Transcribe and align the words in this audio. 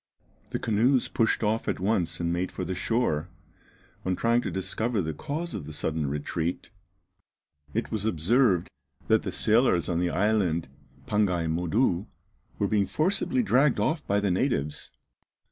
The 0.49 0.57
canoes 0.57 1.07
pushed 1.07 1.43
off 1.43 1.67
at 1.67 1.79
once 1.79 2.19
and 2.19 2.33
made 2.33 2.51
for 2.51 2.65
the 2.65 2.73
shore. 2.73 3.29
On 4.03 4.15
trying 4.15 4.41
to 4.41 4.49
discover 4.49 4.99
the 4.99 5.13
cause 5.13 5.53
of 5.53 5.67
this 5.67 5.77
sudden 5.77 6.09
retreat, 6.09 6.71
it 7.75 7.91
was 7.91 8.03
observed 8.03 8.67
that 9.09 9.21
the 9.21 9.31
sailors 9.31 9.89
on 9.89 9.99
the 9.99 10.09
island 10.09 10.69
Pangaï 11.05 11.45
Modou 11.47 12.07
were 12.57 12.67
being 12.67 12.87
forcibly 12.87 13.43
dragged 13.43 13.79
off 13.79 14.03
by 14.07 14.19
the 14.19 14.31
natives. 14.31 14.91